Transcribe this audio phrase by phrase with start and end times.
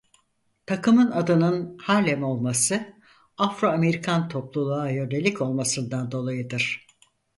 [0.65, 2.93] Takımın adının Harlem olması
[3.37, 6.87] Afro-Amerikan topluluğa yönelik olmasından dolayıdır.